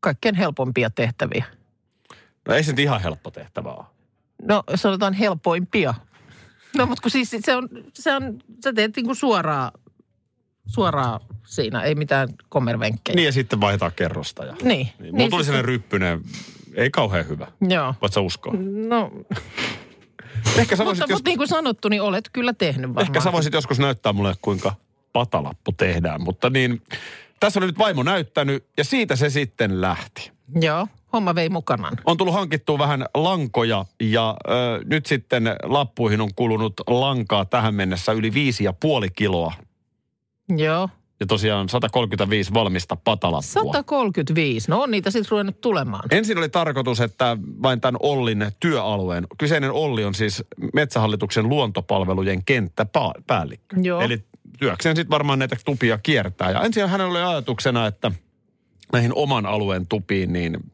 [0.00, 1.44] kaikkein helpompia tehtäviä.
[2.48, 3.84] No ei se nyt ihan helppo tehtävä ole.
[4.42, 5.94] No sanotaan helpoimpia.
[6.76, 9.72] No mutta kun siis se on, se on sä teet niin kuin suoraan,
[10.66, 13.16] suoraan siinä, ei mitään kommervenkkejä.
[13.16, 14.44] Niin ja sitten vaihtaa kerrosta.
[14.44, 14.52] Ja...
[14.62, 14.68] Niin.
[14.68, 16.20] Niin, mulla Niin tuli siis- sellainen ryppyinen,
[16.74, 17.46] ei kauhean hyvä.
[17.68, 17.94] Joo.
[18.00, 18.54] Voit sä uskoa?
[18.88, 19.10] No,
[20.58, 21.18] Ehkä sä voisit, mutta, jos...
[21.18, 23.06] mutta niin kuin sanottu, niin olet kyllä tehnyt varmaan.
[23.06, 24.74] Ehkä sä voisit joskus näyttää mulle, kuinka
[25.12, 26.22] patalappu tehdään.
[26.22, 26.82] Mutta niin,
[27.40, 30.30] tässä oli nyt vaimo näyttänyt ja siitä se sitten lähti.
[30.60, 31.96] Joo, homma vei mukanaan.
[32.04, 34.52] On tullut hankittua vähän lankoja ja ö,
[34.84, 39.52] nyt sitten lappuihin on kulunut lankaa tähän mennessä yli viisi ja puoli kiloa.
[40.48, 40.88] Joo.
[41.20, 43.62] Ja tosiaan 135 valmista patalappua.
[43.62, 46.04] 135, no on niitä sitten ruvennut tulemaan.
[46.10, 53.76] Ensin oli tarkoitus, että vain tämän Ollin työalueen, kyseinen Olli on siis Metsähallituksen luontopalvelujen kenttäpäällikkö.
[53.82, 54.00] Joo.
[54.00, 54.24] Eli
[54.58, 56.50] työkseen sitten varmaan näitä tupia kiertää.
[56.50, 58.12] Ja ensin hänellä oli ajatuksena, että
[58.92, 60.72] näihin oman alueen tupiin, niin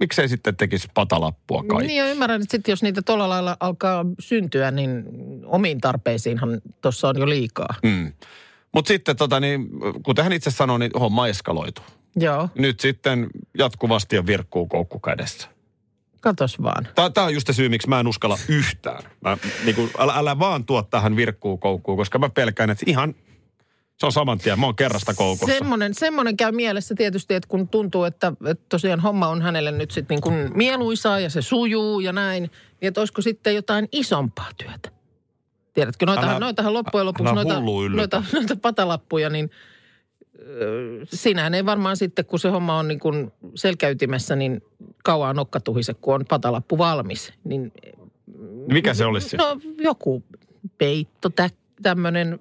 [0.00, 1.86] miksei sitten tekisi patalappua kaikki.
[1.86, 5.04] Niin ja ymmärrän, että sitten jos niitä tuolla lailla alkaa syntyä, niin
[5.44, 7.74] omiin tarpeisiinhan tuossa on jo liikaa.
[7.82, 8.12] Mm.
[8.74, 9.68] Mutta sitten tota niin,
[10.02, 11.82] kuten hän itse sanoi, niin homma eskaloitu.
[12.16, 15.48] Joo, Nyt sitten jatkuvasti on virkkuu koukku kädessä.
[16.20, 16.88] katos vaan.
[17.14, 19.02] Tämä on just se syy, miksi mä en uskalla yhtään.
[19.20, 23.14] Mä, niin kuin, älä, älä vaan tuo tähän virkkuu koukkuun, koska mä pelkään, että ihan
[24.02, 24.60] se on saman tien.
[24.60, 25.58] Mä oon kerrasta koukussa.
[25.58, 29.90] Semmoinen, semmoinen käy mielessä tietysti, että kun tuntuu, että, että tosiaan homma on hänelle nyt
[29.90, 34.48] sitten niin kuin mieluisaa ja se sujuu ja näin, niin että olisiko sitten jotain isompaa
[34.56, 35.01] työtä.
[35.74, 37.60] Tiedätkö, noitahan, Älä- noitahan loppujen lopuksi, noita,
[37.96, 39.50] noita, noita patalappuja, niin
[41.04, 44.62] sinähän ei varmaan sitten, kun se homma on niin kuin selkäytimessä, niin
[45.04, 47.32] kauan nokkatuhise, kun on patalappu valmis.
[47.44, 47.72] Niin,
[48.72, 49.36] Mikä se olisi?
[49.36, 50.24] no joku
[50.78, 51.50] peitto, tä,
[51.82, 52.40] tämmöinen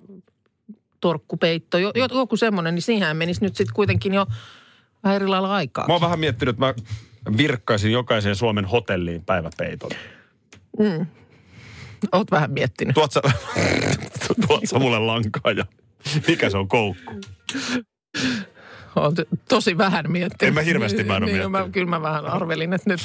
[1.00, 4.26] torkkupeitto, jo, jo- joku semmoinen, niin siihen menisi nyt sitten kuitenkin jo
[5.04, 5.88] vähän eri lailla aikaa.
[5.88, 6.74] Mä oon vähän miettinyt, että mä
[7.38, 9.92] virkkaisin jokaiseen Suomen hotelliin päiväpeiton.
[12.12, 12.94] Oot vähän miettinyt.
[12.94, 13.22] Tuot sä,
[14.48, 15.66] tuot sä mulle lankaa ja
[16.28, 17.14] mikä se on koukku?
[18.96, 20.48] Oon t- tosi vähän miettinyt.
[20.48, 23.02] En mä hirveästi mä en oo niin, mä, kyllä mä vähän arvelin, että nyt,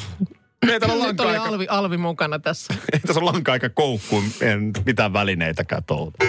[0.68, 2.74] Ei täällä lankaa oli Alvi, Alvi mukana tässä.
[2.92, 6.24] ei tässä ole lankaa eikä koukkuun, en mitään välineitäkään touhuta.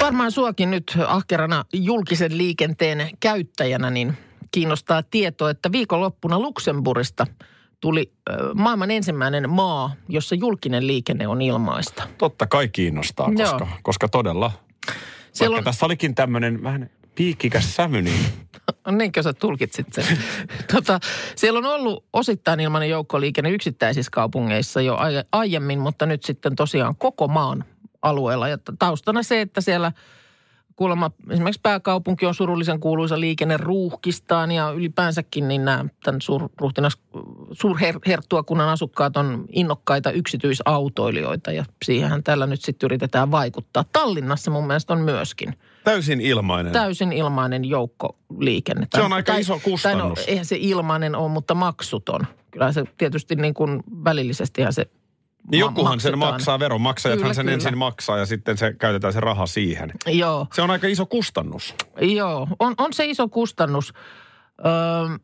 [0.00, 4.12] Varmaan suokin nyt ahkerana julkisen liikenteen käyttäjänä, niin
[4.50, 7.26] kiinnostaa tieto, että viikonloppuna Luxemburgista
[7.84, 8.12] tuli
[8.54, 12.02] maailman ensimmäinen maa, jossa julkinen liikenne on ilmaista.
[12.18, 13.50] Totta kai kiinnostaa, Joo.
[13.50, 14.50] koska, koska todella,
[15.32, 18.20] Siellä vaikka on, tässä olikin tämmöinen vähän piikkikäs sävy, niin
[18.98, 20.04] niinkö sä tulkitsit sen?
[20.72, 21.00] tota,
[21.36, 26.96] siellä on ollut osittain ilmainen joukkoliikenne yksittäisissä kaupungeissa jo aie- aiemmin, mutta nyt sitten tosiaan
[26.96, 27.64] koko maan
[28.02, 28.48] alueella.
[28.48, 29.92] Ja taustana se, että siellä
[30.76, 36.98] kuulemma esimerkiksi pääkaupunki on surullisen kuuluisa liikenne ruuhkistaan ja ylipäänsäkin niin nämä tämän suurruhtinas,
[37.52, 43.84] suurherttuakunnan asukkaat on innokkaita yksityisautoilijoita ja siihenhän tällä nyt sitten yritetään vaikuttaa.
[43.92, 46.72] Tallinnassa mun mielestä on myöskin täysin ilmainen.
[46.72, 48.86] täysin ilmainen joukkoliikenne.
[48.94, 50.18] Se on aika iso kustannus.
[50.18, 52.20] Tai no, eihän se ilmainen ole, mutta maksuton.
[52.50, 54.86] Kyllä se tietysti niin kuin välillisestihän se
[55.50, 56.34] niin jokuhan sen maksetaan.
[56.34, 57.54] maksaa, veronmaksajathan Kyllä, sen kyllä.
[57.54, 59.92] ensin maksaa ja sitten se käytetään se raha siihen.
[60.06, 61.74] Joo, Se on aika iso kustannus.
[62.00, 62.48] joo.
[62.58, 63.92] On, on se iso kustannus.
[64.66, 65.18] Öö,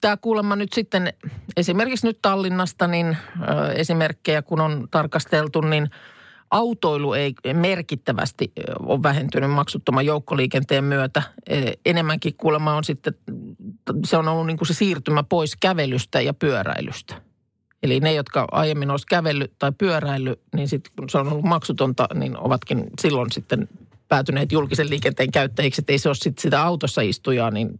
[0.00, 1.12] Tämä kuulemma nyt sitten,
[1.56, 5.90] esimerkiksi nyt Tallinnasta, niin ö, esimerkkejä kun on tarkasteltu, niin
[6.50, 11.22] autoilu ei merkittävästi ole vähentynyt maksuttoman joukkoliikenteen myötä.
[11.48, 13.14] E, Enemmänkin kuulemma on sitten,
[14.04, 17.14] se on ollut niin kuin se siirtymä pois kävelystä ja pyöräilystä.
[17.82, 22.08] Eli ne, jotka aiemmin olisi kävellyt tai pyöräillyt, niin sitten kun se on ollut maksutonta,
[22.14, 23.68] niin ovatkin silloin sitten
[24.08, 25.80] päätyneet julkisen liikenteen käyttäjiksi.
[25.80, 27.78] Että ei se ole sitten sitä autossa istujaa, niin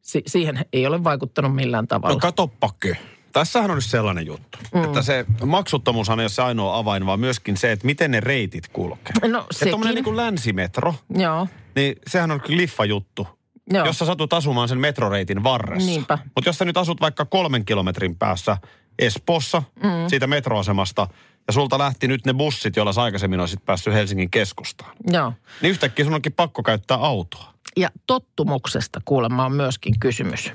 [0.00, 2.14] si- siihen ei ole vaikuttanut millään tavalla.
[2.14, 2.94] No katoppakö.
[3.32, 4.84] Tässähän on nyt sellainen juttu, mm.
[4.84, 8.68] että se maksuttomuushan ei ole se ainoa avain, vaan myöskin se, että miten ne reitit
[8.68, 9.28] kulkee.
[9.28, 9.70] No Että sekin.
[9.70, 13.26] tuommoinen niin kuin länsimetro, Joo, niin sehän on liffa juttu.
[13.72, 13.86] joo.
[13.86, 15.86] Jos sä satut asumaan sen metroreitin varressa.
[15.90, 16.18] Niinpä.
[16.34, 18.56] Mutta jos sä nyt asut vaikka kolmen kilometrin päässä
[18.98, 19.90] Espoossa mm.
[20.08, 21.08] siitä metroasemasta,
[21.46, 25.32] ja sulta lähti nyt ne bussit, joilla sä aikaisemmin olisit päässyt Helsingin keskustaan, joo.
[25.62, 27.52] niin yhtäkkiä sun onkin pakko käyttää autoa.
[27.76, 30.52] Ja tottumuksesta kuulemma on myöskin kysymys.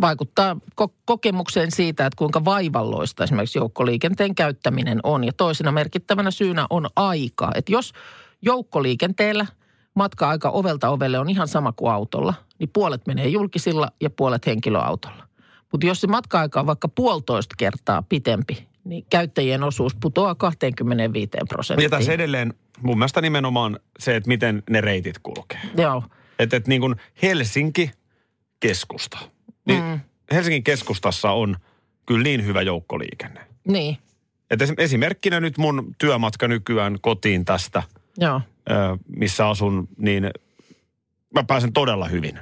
[0.00, 5.24] vaikuttaa ko- kokemukseen siitä, että kuinka vaivalloista esimerkiksi joukkoliikenteen käyttäminen on.
[5.24, 7.50] Ja toisena merkittävänä syynä on aika.
[7.54, 7.92] Että jos
[8.42, 9.46] joukkoliikenteellä
[9.94, 15.28] matka-aika ovelta ovelle on ihan sama kuin autolla, niin puolet menee julkisilla ja puolet henkilöautolla.
[15.72, 21.46] Mutta jos se matka-aika on vaikka puolitoista kertaa pitempi, niin käyttäjien osuus putoaa 25 Ja
[21.48, 21.90] prosenttiin.
[21.90, 25.60] tässä edelleen mun mielestä nimenomaan se, että miten ne reitit kulkee.
[25.76, 26.02] Joo,
[26.38, 27.90] Että et niin kuin Helsinki,
[28.60, 29.18] keskusta.
[29.66, 30.00] Niin mm.
[30.32, 31.56] Helsingin keskustassa on
[32.06, 33.40] kyllä niin hyvä joukkoliikenne.
[33.68, 33.96] niin,
[34.50, 37.82] Et esim- esimerkkinä nyt mun työmatka nykyään kotiin tästä,
[38.18, 38.40] joo,
[39.16, 40.30] missä asun, niin
[41.34, 42.38] mä pääsen todella hyvin.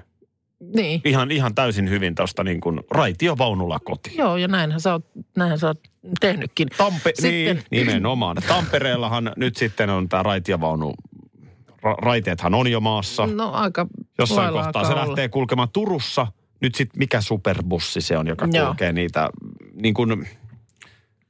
[0.61, 1.01] Niin.
[1.05, 4.17] Ihan, ihan täysin hyvin tuosta niin kuin raitiovaunulla kotiin.
[4.17, 5.05] Joo, ja näinhän sä oot,
[5.37, 5.81] näinhän sä oot
[6.21, 6.69] tehnytkin.
[6.71, 8.37] Tampe- Sitten- niin, nimenomaan.
[8.49, 10.95] Tampereellahan nyt sitten on tämä raitiovaunu,
[11.69, 13.27] ra- raiteethan on jo maassa.
[13.27, 13.87] No aika
[14.19, 15.07] Jossain kohtaa se olla.
[15.07, 16.27] lähtee kulkemaan Turussa.
[16.61, 18.67] Nyt sitten mikä superbussi se on, joka Joo.
[18.67, 19.31] kulkee niitä,
[19.83, 20.29] niin kuin,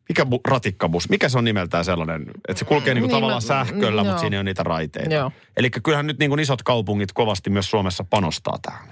[0.08, 3.42] mikä bu, ratikkabus, mikä se on nimeltään sellainen, että se kulkee niin kuin Niin, tavallaan
[3.42, 5.30] mä- sähköllä, mutta siinä on niitä raiteita.
[5.56, 8.88] Eli kyllähän nyt niin kuin isot kaupungit kovasti myös Suomessa panostaa tähän.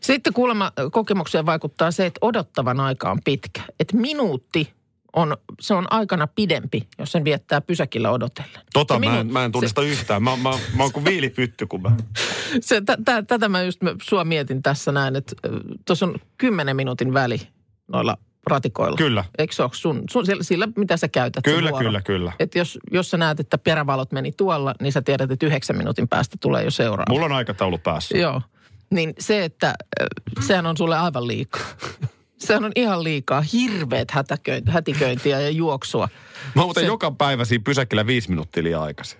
[0.00, 3.62] Sitten kuulemma kokemukseen vaikuttaa se, että odottavan aika on pitkä.
[3.80, 4.72] Että minuutti
[5.16, 8.60] on, se on aikana pidempi, jos sen viettää pysäkillä odotellen.
[8.72, 10.22] Tota Se mä en, minu- mä en tunnista yhtään.
[10.22, 11.92] Mä, mä, mä oon kuin viilipytty, kun mä...
[12.60, 15.36] Se, tä, tä, tätä mä just sua mietin tässä näin, että
[15.86, 17.40] tuossa on kymmenen minuutin väli
[17.88, 18.96] noilla ratikoilla.
[18.96, 19.24] Kyllä.
[19.38, 22.32] Eikö se ole sun, sun sillä, sillä, mitä sä käytät Kyllä, kyllä, kyllä.
[22.38, 26.08] Et jos, jos sä näet, että perävalot meni tuolla, niin sä tiedät, että yhdeksän minuutin
[26.08, 27.12] päästä tulee jo seuraava.
[27.12, 28.18] Mulla on aikataulu päässä.
[28.18, 28.42] Joo.
[28.90, 30.06] Niin se, että ö,
[30.46, 31.66] sehän on sulle aivan liikaa.
[32.38, 33.40] Sehän on ihan liikaa.
[33.52, 36.08] Hirveät hätäköinti, hätiköintiä ja juoksua.
[36.54, 39.18] Mä muuten Se- joka päivä siinä pysäkillä viisi minuuttia liian aikaisin.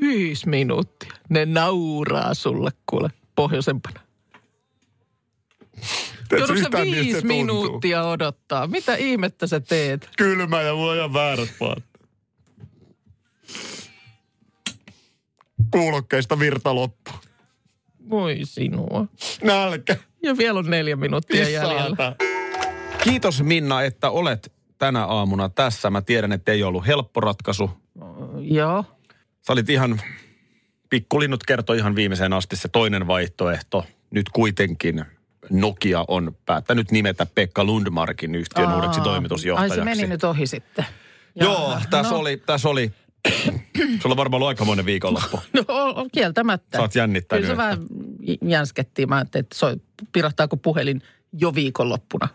[0.00, 1.12] Viisi minuuttia.
[1.28, 4.00] Ne nauraa sulle kuule pohjoisempana.
[6.28, 7.36] Teet Joudutko sä yhtään miltä se viisi tuntuu?
[7.36, 8.66] minuuttia odottaa?
[8.66, 10.10] Mitä ihmettä sä teet?
[10.16, 11.94] Kylmä ja mulla on ihan väärät vaatteet.
[15.70, 17.10] Kuulokkeista virta loppu.
[18.10, 19.06] Voi sinua.
[19.42, 19.96] Nälkä.
[20.22, 21.88] Ja vielä on neljä minuuttia jäljellä.
[21.90, 22.16] Pissaata.
[23.04, 25.90] Kiitos Minna, että olet tänä aamuna tässä.
[25.90, 27.70] Mä tiedän, että ei ollut helppo ratkaisu.
[28.40, 28.84] Joo.
[29.46, 30.00] Sä olit ihan,
[30.90, 33.84] pikkulinnut kertoi ihan viimeiseen asti se toinen vaihtoehto.
[34.10, 35.04] Nyt kuitenkin
[35.50, 38.76] Nokia on päättänyt nimetä Pekka Lundmarkin yhtiön Aa.
[38.76, 39.80] uudeksi toimitusjohtajaksi.
[39.80, 40.84] Ai se meni nyt ohi sitten.
[41.34, 41.82] Joo, Jaha.
[41.90, 42.92] tässä no, oli, tässä oli.
[44.02, 45.40] Sulla on varmaan ollut aikamoinen viikonloppu.
[45.52, 46.78] No kieltämättä.
[46.78, 47.78] Sä oot jännittänyt, Kyllä se vähän
[48.42, 49.08] jänskettiin.
[49.08, 49.76] Mä ajattelin, että soi,
[50.12, 51.02] pirahtaako puhelin
[51.32, 52.28] jo viikonloppuna,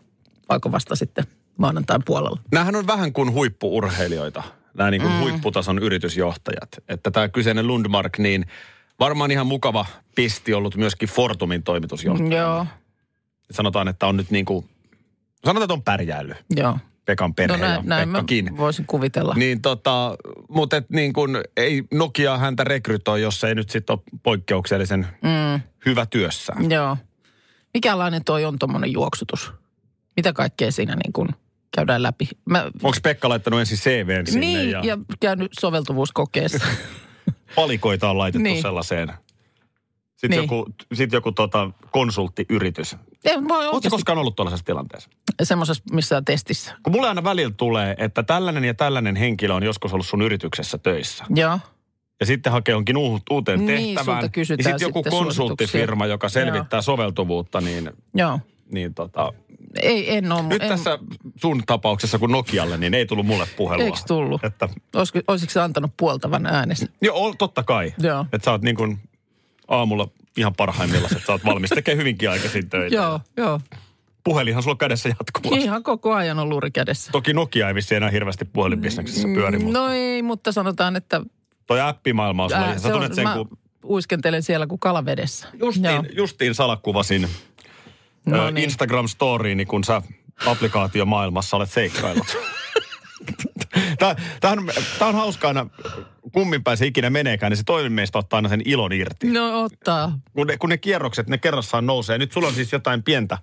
[0.50, 1.24] vaikka vasta sitten
[1.58, 2.40] maanantain puolella.
[2.52, 4.44] Nämähän on vähän kuin huippuurheilijoita,
[4.74, 5.20] nämä niin kuin mm.
[5.20, 6.70] huipputason yritysjohtajat.
[6.88, 8.46] Että tämä kyseinen Lundmark, niin
[9.00, 12.42] varmaan ihan mukava pisti ollut myöskin Fortumin toimitusjohtaja.
[12.42, 12.66] Joo,
[13.52, 14.66] Sanotaan, että on nyt niin kuin,
[15.46, 16.78] sanotaan, että on pärjäillyt joo.
[17.06, 18.58] Pekan perhe No ja näin, näin mä Pekkakin.
[18.58, 19.34] voisin kuvitella.
[19.36, 20.16] Niin tota,
[20.50, 25.62] mutta et niin kuin, ei Nokia häntä rekrytoi, jos ei nyt sitten ole poikkeuksellisen Mm,
[25.86, 26.72] hyvä työssään.
[26.72, 26.98] joo.
[27.74, 29.52] Mikälainen toi on tuommoinen juoksutus?
[30.18, 31.30] Mitä kaikkea siinä niin kuin
[31.76, 32.30] käydään läpi?
[32.46, 36.66] Mä, Onko Pekka laittanut ensin CVn sinne niin, ja, ja käynyt soveltuvuuskokeessa.
[37.56, 38.62] palikoita on laitettu Niin.
[38.62, 39.14] sellaiseen?
[40.20, 40.42] Sitten Niin.
[40.44, 42.96] joku, sit joku tota, konsulttiyritys.
[43.72, 45.10] Oletko koskaan ollut tuollaisessa tilanteessa?
[45.44, 46.76] semmoisessa missään testissä.
[46.84, 50.78] Kun mulle aina välillä tulee, että tällainen ja tällainen henkilö on joskus ollut sun yrityksessä
[50.78, 51.26] töissä.
[51.36, 51.60] Joo.
[52.20, 54.30] Ja sitten hakee jonkin uu- uuteen Niin, tehtävään.
[54.36, 58.40] niin sitten joku sitten konsulttifirma, joka selvittää soveltuvuutta, niin, Joo.
[58.72, 59.34] niin tota,
[59.82, 60.42] Ei, en ole.
[60.44, 61.00] Nyt en, tässä
[61.42, 63.86] sun tapauksessa kun Nokialle, niin ei tullut mulle puhelua.
[63.86, 64.44] Eikö tullut?
[64.44, 66.86] Että, Olisiko, olisiko se antanut puoltavan äänes?
[67.02, 67.94] joo, totta kai.
[68.00, 68.26] Joo.
[68.34, 69.00] Että sä oot niin kuin
[69.70, 72.96] aamulla ihan parhaimmillaan, että sä oot valmis tekemään hyvinkin aikaisin töitä.
[72.96, 73.62] Joo, joo.
[74.24, 75.64] Puhelinhan sulla kädessä jatkuvasti.
[75.64, 77.12] Ihan koko ajan on luuri kädessä.
[77.12, 81.22] Toki Nokia ei vissiin enää hirveästi puhelinbisneksessä pyöri, mutta No ei, mutta sanotaan, että
[81.68, 82.66] toi appimaailma on sulla.
[82.66, 85.48] ihan- se on, sen, mä kun uiskentelen siellä kuin kalavedessä.
[85.54, 85.68] Joo.
[85.68, 87.28] justiin, justiin salakuvasin
[88.26, 88.64] No ö, niin.
[88.70, 90.02] Instagram-storiini, kun sä
[90.46, 92.38] applikaatiomaailmassa olet seikkailut.
[94.00, 94.16] Tämä,
[94.52, 95.66] on, tämä on hauska aina,
[96.32, 99.28] kummin päin se ikinä meneekään, niin se toinen meistä ottaa aina sen ilon irti.
[99.28, 100.20] No ottaa.
[100.34, 102.18] Kun ne, kun ne kierrokset, ne kerrassaan nousee.
[102.18, 103.38] Nyt sulla on siis jotain pientä,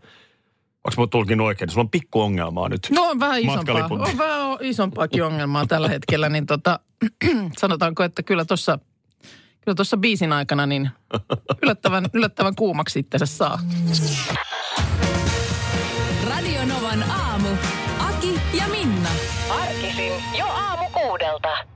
[0.85, 2.89] onko mä tulkin oikein, sulla on pikku ongelmaa nyt.
[2.91, 3.89] No on vähän isompaa.
[3.91, 6.81] On vähän isompaakin ongelmaa tällä hetkellä, niin tota,
[7.61, 8.79] sanotaanko, että kyllä tuossa
[9.67, 10.91] kyllä tuossa biisin aikana niin
[11.63, 13.59] yllättävän, yllättävän kuumaksi itsensä saa.
[16.29, 17.49] Radio Novan aamu.
[17.99, 19.09] Aki ja Minna.
[19.51, 21.76] Arkisin jo aamu kuudelta.